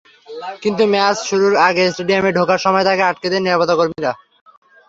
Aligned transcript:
কিন্তু 0.63 0.83
ম্যাচ 0.93 1.17
শুরুর 1.29 1.53
আগে 1.67 1.83
স্টেডিয়ামে 1.91 2.31
ঢোকার 2.37 2.59
সময় 2.65 2.85
তাঁকে 2.87 3.03
আটকে 3.09 3.27
দেন 3.31 3.41
নিরাপত্তাকর্মীরা। 3.43 4.11